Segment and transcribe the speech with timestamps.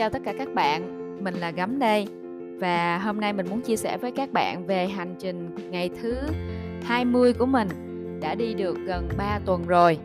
[0.00, 2.06] chào tất cả các bạn, mình là Gấm đây.
[2.60, 6.16] Và hôm nay mình muốn chia sẻ với các bạn về hành trình ngày thứ
[6.84, 7.68] 20 của mình.
[8.20, 9.98] Đã đi được gần 3 tuần rồi.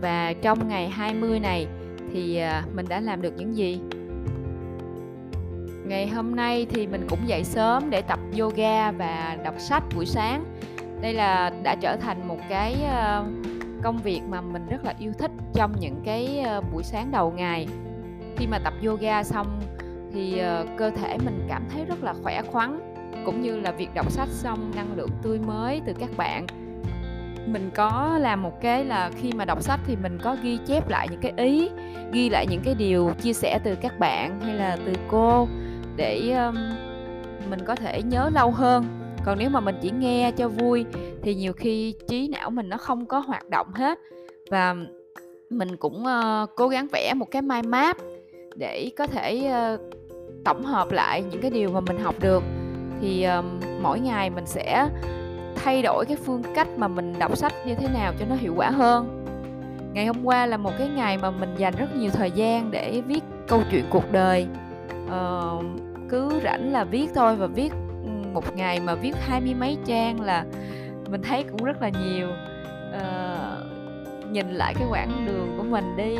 [0.00, 1.66] Và trong ngày 20 này
[2.12, 3.80] thì à, mình đã làm được những gì?
[5.86, 10.06] Ngày hôm nay thì mình cũng dậy sớm để tập yoga và đọc sách buổi
[10.06, 10.44] sáng.
[11.00, 13.24] Đây là đã trở thành một cái à,
[13.82, 17.32] công việc mà mình rất là yêu thích trong những cái à, buổi sáng đầu
[17.36, 17.66] ngày
[18.36, 19.60] khi mà tập yoga xong
[20.12, 22.80] thì ờ, cơ thể mình cảm thấy rất là khỏe khoắn
[23.24, 26.46] cũng như là việc đọc sách xong năng lượng tươi mới từ các bạn.
[27.46, 30.88] Mình có làm một cái là khi mà đọc sách thì mình có ghi chép
[30.88, 31.70] lại những cái ý
[32.12, 35.48] ghi lại những cái điều chia sẻ từ các bạn hay là từ cô
[35.96, 36.54] để um,
[37.50, 38.84] mình có thể nhớ lâu hơn.
[39.24, 40.84] Còn nếu mà mình chỉ nghe cho vui
[41.22, 43.98] thì nhiều khi trí não mình nó không có hoạt động hết.
[44.50, 44.74] Và
[45.50, 47.96] mình cũng uh, cố gắng vẽ một cái mind map
[48.54, 49.80] để có thể uh,
[50.44, 52.42] tổng hợp lại những cái điều mà mình học được.
[53.00, 53.42] Thì ờ,
[53.82, 54.88] mỗi ngày mình sẽ
[55.56, 58.54] thay đổi cái phương cách mà mình đọc sách như thế nào cho nó hiệu
[58.56, 59.24] quả hơn.
[59.92, 63.02] Ngày hôm qua là một cái ngày mà mình dành rất nhiều thời gian để
[63.06, 64.46] viết câu chuyện cuộc đời.
[65.06, 65.64] Uh,
[66.08, 67.72] cứ rảnh là viết thôi và viết
[68.34, 70.44] một ngày mà viết hai mươi mấy trang là
[71.10, 72.28] mình thấy cũng rất là nhiều.
[72.88, 76.16] Uh, nhìn lại cái quãng đường của mình đi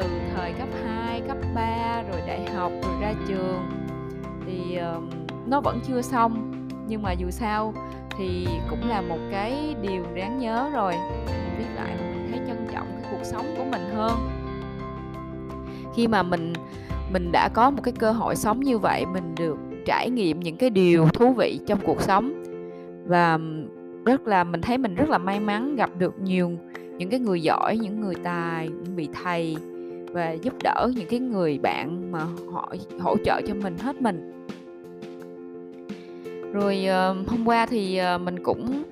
[0.00, 3.62] từ thời cấp 2, cấp 3 rồi đại học rồi ra trường.
[4.46, 5.02] Thì uh,
[5.46, 6.52] nó vẫn chưa xong.
[6.88, 7.74] Nhưng mà dù sao
[8.18, 10.92] thì cũng là một cái điều đáng nhớ rồi.
[11.26, 14.12] Mình viết lại mình thấy trân trọng cái cuộc sống của mình hơn.
[15.94, 16.52] Khi mà mình
[17.12, 20.56] mình đã có một cái cơ hội sống như vậy mình được trải nghiệm những
[20.56, 22.42] cái điều thú vị trong cuộc sống.
[23.06, 23.38] Và
[24.04, 26.50] rất là mình thấy mình rất là may mắn gặp được nhiều
[26.98, 29.56] những cái người giỏi những người tài những vị thầy
[30.16, 34.46] và giúp đỡ những cái người bạn mà họ hỗ trợ cho mình hết mình.
[36.52, 38.82] Rồi uh, hôm qua thì uh, mình cũng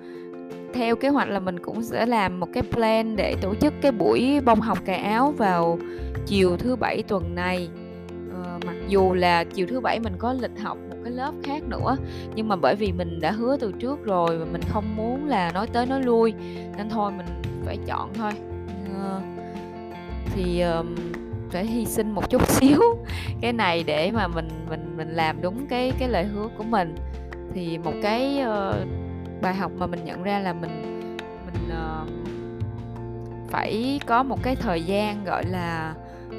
[0.75, 3.93] theo kế hoạch là mình cũng sẽ làm một cái plan để tổ chức cái
[3.93, 5.79] buổi bông học cài áo vào
[6.27, 7.69] chiều thứ bảy tuần này.
[8.29, 11.63] Uh, mặc dù là chiều thứ bảy mình có lịch học một cái lớp khác
[11.69, 11.97] nữa
[12.35, 15.53] nhưng mà bởi vì mình đã hứa từ trước rồi và mình không muốn là
[15.53, 16.35] nói tới nói lui
[16.77, 17.27] nên thôi mình
[17.65, 18.33] phải chọn thôi.
[18.91, 19.23] Uh,
[20.35, 20.87] thì uh,
[21.55, 22.81] phải hy sinh một chút xíu
[23.41, 26.95] cái này để mà mình mình mình làm đúng cái cái lời hứa của mình.
[27.55, 28.75] Thì một cái uh,
[29.43, 31.07] bài học mà mình nhận ra là mình
[31.47, 32.09] mình uh,
[33.51, 35.95] phải có một cái thời gian gọi là
[36.29, 36.35] uh,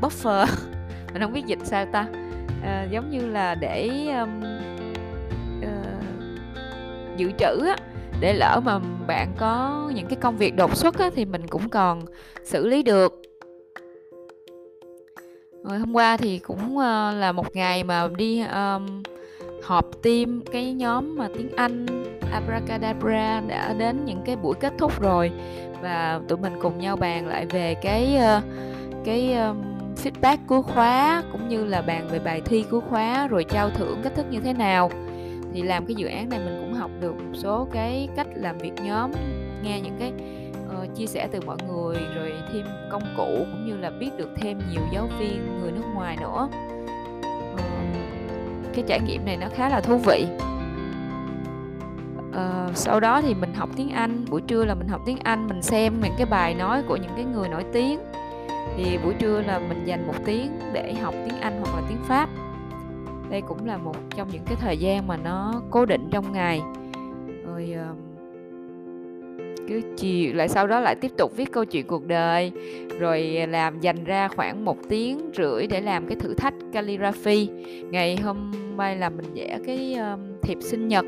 [0.00, 0.46] buffer.
[1.12, 2.06] Mình không biết dịch sao ta?
[2.60, 4.42] Uh, giống như là để um,
[5.58, 6.04] uh,
[7.16, 7.76] dự trữ á
[8.20, 11.68] để lỡ mà bạn có những cái công việc đột xuất á, thì mình cũng
[11.68, 12.04] còn
[12.44, 13.21] xử lý được
[15.62, 16.82] rồi hôm qua thì cũng uh,
[17.14, 19.02] là một ngày mà đi um,
[19.62, 21.86] họp team cái nhóm mà tiếng Anh
[22.32, 25.30] Abracadabra đã đến những cái buổi kết thúc rồi.
[25.82, 28.44] Và tụi mình cùng nhau bàn lại về cái uh,
[29.04, 29.62] cái um,
[30.04, 34.00] feedback cuối khóa cũng như là bàn về bài thi cuối khóa rồi trao thưởng
[34.02, 34.90] cách thức như thế nào.
[35.54, 38.58] Thì làm cái dự án này mình cũng học được một số cái cách làm
[38.58, 39.12] việc nhóm
[39.62, 40.12] nghe những cái
[40.82, 44.28] uh, chia sẻ từ mọi người rồi thêm công cụ cũng như là biết được
[44.36, 46.48] thêm nhiều giáo viên người nước ngoài nữa.
[47.54, 47.60] Uh,
[48.74, 50.26] cái trải nghiệm này nó khá là thú vị.
[52.30, 55.46] Uh, sau đó thì mình học tiếng Anh buổi trưa là mình học tiếng Anh
[55.46, 58.00] mình xem những cái bài nói của những cái người nổi tiếng.
[58.76, 62.02] Thì buổi trưa là mình dành một tiếng để học tiếng Anh hoặc là tiếng
[62.04, 62.28] Pháp.
[63.30, 66.62] Đây cũng là một trong những cái thời gian mà nó cố định trong ngày.
[67.46, 67.96] Rồi uh,
[69.68, 72.52] cứ chiều lại sau đó lại tiếp tục viết câu chuyện cuộc đời.
[72.98, 77.48] Rồi à, làm dành ra khoảng một tiếng rưỡi để làm cái thử thách calligraphy.
[77.90, 81.04] Ngày hôm nay là mình vẽ cái um, thiệp sinh nhật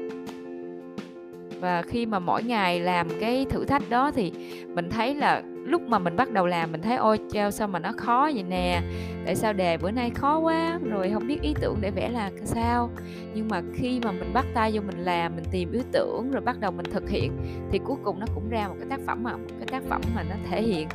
[1.64, 4.32] và khi mà mỗi ngày làm cái thử thách đó thì
[4.68, 7.78] mình thấy là lúc mà mình bắt đầu làm mình thấy ôi treo sao mà
[7.78, 8.82] nó khó vậy nè?
[9.24, 10.78] Tại sao đề bữa nay khó quá?
[10.84, 12.90] Rồi không biết ý tưởng để vẽ là sao?
[13.34, 16.40] Nhưng mà khi mà mình bắt tay vô mình làm mình tìm ý tưởng rồi
[16.40, 17.32] bắt đầu mình thực hiện
[17.70, 20.00] thì cuối cùng nó cũng ra một cái tác phẩm mà một cái tác phẩm
[20.14, 20.88] mà nó thể hiện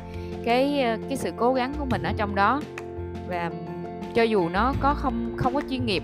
[0.44, 2.60] cái ờ, cái sự cố gắng của mình ở trong đó.
[3.28, 3.50] Và
[4.14, 6.02] cho dù nó có không không có chuyên nghiệp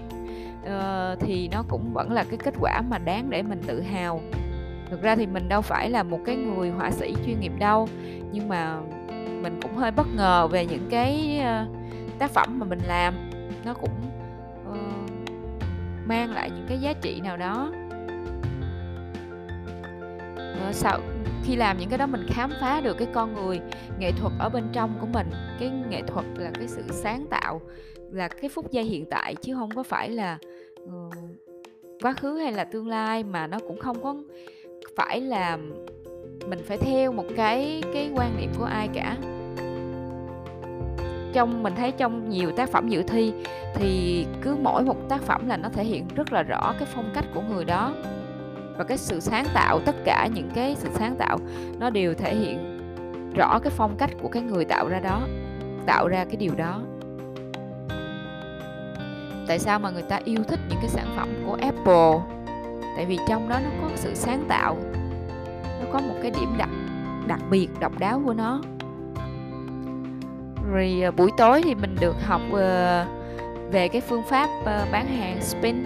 [0.62, 4.20] uh, thì nó cũng vẫn là cái kết quả mà đáng để mình tự hào
[4.90, 7.88] thực ra thì mình đâu phải là một cái người họa sĩ chuyên nghiệp đâu
[8.32, 8.80] nhưng mà
[9.42, 11.66] mình cũng hơi bất ngờ về những cái ờ,
[12.18, 13.14] tác phẩm mà mình làm.
[13.64, 13.90] Nó cũng
[14.70, 15.10] uh,
[16.06, 17.72] mang lại những cái giá trị nào đó.
[20.68, 21.00] Uh, sau
[21.44, 23.60] khi làm những cái đó mình khám phá được cái con người
[23.98, 25.30] nghệ thuật ở bên trong của mình.
[25.60, 27.60] Cái nghệ thuật là cái sự sáng tạo
[28.10, 30.38] là cái phút giây hiện tại chứ không có phải là
[30.82, 31.14] uh,
[32.02, 34.16] quá khứ hay là tương lai mà nó cũng không có
[34.96, 35.58] phải là
[36.46, 39.16] mình phải theo một cái cái quan niệm của ai cả.
[41.32, 43.32] Trong, mình thấy trong nhiều tác phẩm dự thi
[43.74, 47.10] thì cứ mỗi một tác phẩm là nó thể hiện rất là rõ cái phong
[47.14, 47.92] cách của người đó.
[48.78, 51.38] Và cái sự sáng tạo, tất cả những cái sự sáng tạo
[51.78, 52.80] nó đều thể hiện
[53.34, 55.22] rõ cái phong cách của cái người tạo ra đó,
[55.86, 56.80] tạo ra cái điều đó.
[59.48, 62.35] Tại sao mà người ta yêu thích những cái sản phẩm của Apple?
[62.96, 64.76] Tại vì trong đó nó có sự sáng tạo,
[65.80, 66.68] nó có một cái điểm đặc
[67.26, 68.60] đặc biệt, độc đáo của nó.
[70.72, 73.06] Rồi ờ, buổi tối thì mình được học ờ,
[73.72, 75.84] về cái phương pháp ờ, bán hàng spin.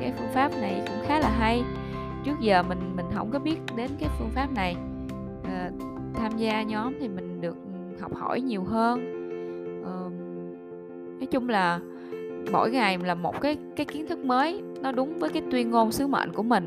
[0.00, 1.62] Cái phương pháp này cũng khá là hay.
[2.24, 4.76] Trước giờ mình mình không có biết đến cái phương pháp này.
[6.14, 9.14] Tham gia nhóm thì mình được ừ, học hỏi nhiều hơn.
[11.18, 11.80] Nói chung là
[12.52, 15.92] mỗi ngày là một cái cái kiến thức mới nó đúng với cái tuyên ngôn
[15.92, 16.66] sứ mệnh của mình.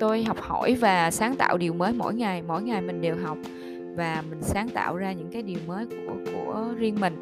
[0.00, 3.38] Tôi học hỏi và sáng tạo điều mới mỗi ngày mỗi ngày mình đều học
[3.96, 7.14] và mình sáng tạo ra những cái điều mới của của riêng mình.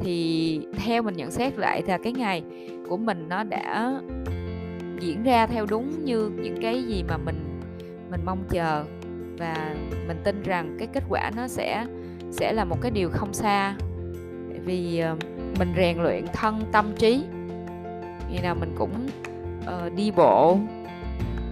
[0.00, 2.42] Thì theo mình nhận xét lại là cái ngày
[2.88, 4.00] của mình nó đã
[5.00, 7.60] diễn ra theo đúng như những cái gì mà mình
[8.10, 8.84] mình mong chờ.
[9.38, 9.74] Và
[10.08, 11.86] mình tin rằng cái kết quả nó sẽ
[12.30, 13.76] sẽ là một cái điều không xa.
[14.64, 15.18] Vì uh,
[15.58, 17.24] mình rèn luyện thân tâm trí.
[18.30, 19.06] Ngày nào mình cũng
[19.60, 20.58] uh, đi bộ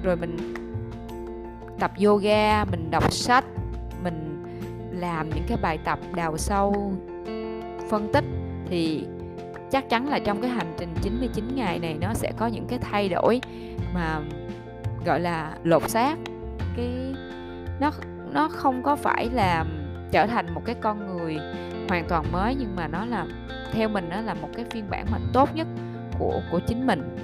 [0.03, 0.55] rồi mình
[1.79, 3.45] tập yoga mình đọc sách
[4.03, 4.43] mình
[4.91, 6.93] làm những cái bài tập đào sâu
[7.91, 8.25] phân tích
[8.69, 9.07] thì
[9.71, 12.79] chắc chắn là trong cái hành trình 99 ngày này nó sẽ có những cái
[12.79, 13.41] thay đổi
[13.95, 14.21] mà
[15.05, 16.17] gọi là lột xác.
[16.77, 17.15] Cái
[17.81, 17.91] nó
[18.33, 19.65] nó không có phải là
[20.15, 21.39] trở thành một cái con người
[21.89, 23.27] hoàn toàn mới nhưng mà nó là
[23.73, 25.67] theo mình nó là một cái phiên bản mà tốt nhất
[26.19, 27.17] của của chính mình.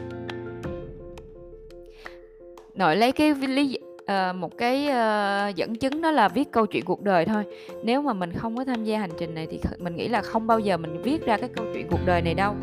[2.74, 6.84] Nội lấy cái lý uh, một cái uh, dẫn chứng đó là viết câu chuyện
[6.84, 7.44] cuộc đời thôi.
[7.84, 10.46] Nếu mà mình không có tham gia hành trình này thì mình nghĩ là không
[10.46, 12.54] bao giờ mình viết ra cái câu chuyện cuộc đời này đâu.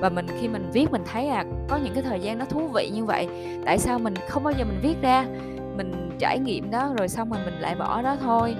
[0.00, 2.68] Và mình khi mình viết mình thấy à có những cái thời gian nó thú
[2.74, 3.28] vị như vậy
[3.64, 5.24] tại sao mình không bao giờ mình viết ra?
[5.76, 8.56] Mình trải nghiệm đó rồi xong rồi mình lại bỏ đó thôi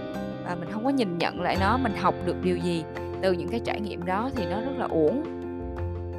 [0.46, 2.84] và mình không có nhìn nhận lại nó, mình học được điều gì.
[3.22, 5.22] Từ những cái trải nghiệm đó thì nó rất là uổng.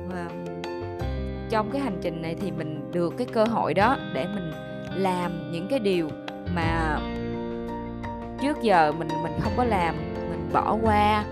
[0.09, 0.25] Và
[1.49, 4.51] trong cái hành trình này thì mình được cái cơ hội đó để mình
[4.95, 6.09] làm những cái điều
[6.55, 6.99] mà
[8.41, 9.95] trước giờ mình mình không có làm,
[10.29, 11.23] mình bỏ qua.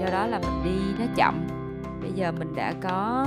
[0.00, 1.46] Do đó là mình đi nó chậm.
[2.02, 3.26] Bây giờ mình đã có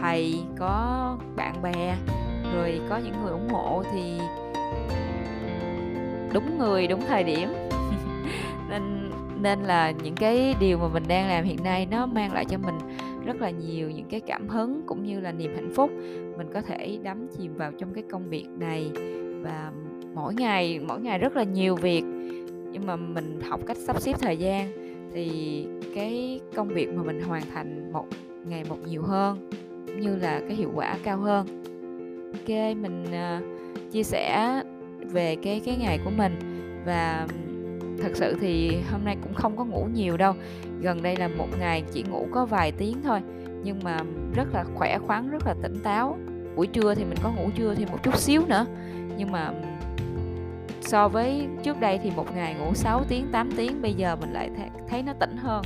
[0.00, 1.96] thầy, có bạn bè,
[2.54, 4.20] rồi có những người ủng hộ thì
[6.32, 7.48] đúng người, đúng thời điểm
[8.70, 9.10] nên
[9.42, 12.58] nên là những cái điều mà mình đang làm hiện nay nó mang lại cho
[12.58, 12.74] mình
[13.26, 15.90] rất là nhiều những cái cảm hứng cũng như là niềm hạnh phúc.
[16.38, 18.90] Mình có thể đắm chìm vào trong cái công việc này
[19.42, 19.72] và
[20.14, 22.02] mỗi ngày mỗi ngày rất là nhiều việc.
[22.72, 24.72] Nhưng mà mình học cách sắp xếp thời gian
[25.14, 28.06] thì cái công việc mà mình hoàn thành một
[28.46, 29.50] ngày một nhiều hơn
[29.86, 31.46] cũng như là cái hiệu quả cao hơn.
[32.32, 34.62] Ok mình uh, chia sẻ
[35.00, 36.38] về cái cái ngày của mình
[36.86, 37.26] và
[38.02, 40.34] thật sự thì hôm nay cũng không có ngủ nhiều đâu.
[40.80, 43.20] Gần đây là một ngày chỉ ngủ có vài tiếng thôi
[43.62, 43.98] nhưng mà
[44.34, 46.18] rất là khỏe khoắn rất là tỉnh táo.
[46.56, 48.66] Buổi trưa thì mình có ngủ trưa thêm một chút xíu nữa.
[49.16, 49.52] Nhưng mà
[50.80, 54.32] so với trước đây thì một ngày ngủ 6 tiếng 8 tiếng bây giờ mình
[54.32, 54.50] lại
[54.88, 55.62] thấy nó tỉnh hơn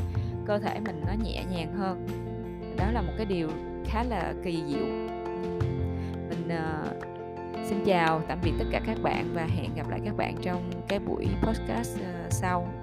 [0.46, 2.06] cơ thể mình nó nhẹ nhàng hơn.
[2.76, 3.48] Đó là một cái điều
[3.86, 4.86] khá là kỳ diệu.
[6.28, 7.09] Mình uh,
[7.70, 10.70] xin chào, tạm biệt tất cả các bạn và hẹn gặp lại các bạn trong
[10.88, 12.79] cái buổi podcast ờ, sau.